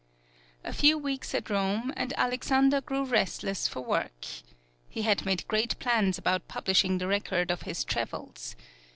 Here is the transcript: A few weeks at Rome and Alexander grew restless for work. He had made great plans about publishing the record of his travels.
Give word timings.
A 0.63 0.73
few 0.73 0.97
weeks 0.97 1.35
at 1.35 1.51
Rome 1.51 1.93
and 1.95 2.11
Alexander 2.17 2.81
grew 2.81 3.03
restless 3.05 3.67
for 3.67 3.81
work. 3.81 4.25
He 4.89 5.03
had 5.03 5.27
made 5.27 5.47
great 5.47 5.77
plans 5.77 6.17
about 6.17 6.47
publishing 6.47 6.97
the 6.97 7.05
record 7.05 7.51
of 7.51 7.61
his 7.69 7.83
travels. 7.83 8.55